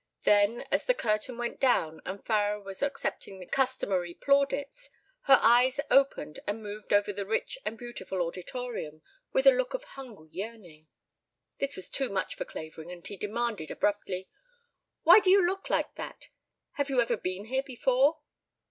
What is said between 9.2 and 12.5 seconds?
with a look of hungry yearning. This was too much for